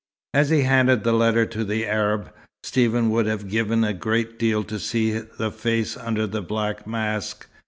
As 0.33 0.49
he 0.49 0.61
handed 0.63 1.03
the 1.03 1.11
letter 1.13 1.45
to 1.45 1.63
the 1.63 1.85
Arab, 1.85 2.31
Stephen 2.63 3.11
would 3.11 3.27
have 3.27 3.47
given 3.47 3.83
a 3.83 3.93
great 3.93 4.39
deal 4.39 4.63
to 4.63 4.79
see 4.79 5.11
the 5.11 5.51
face 5.51 5.95
under 5.95 6.25
the 6.25 6.41
black 6.41 6.87
mask. 6.87 7.47